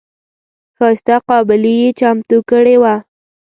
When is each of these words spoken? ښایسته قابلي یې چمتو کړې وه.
ښایسته 0.77 1.15
قابلي 1.27 1.73
یې 1.81 1.89
چمتو 1.99 2.37
کړې 2.49 2.75
وه. 2.81 2.95